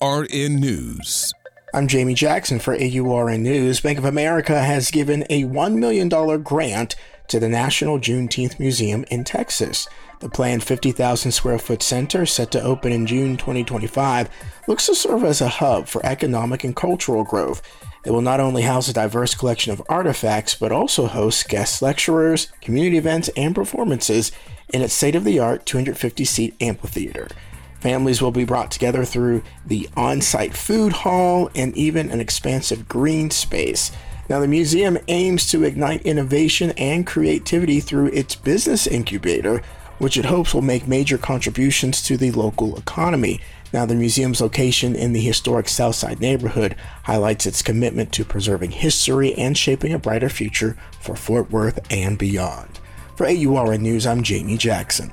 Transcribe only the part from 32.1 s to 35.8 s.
an expansive green space. Now, the museum aims to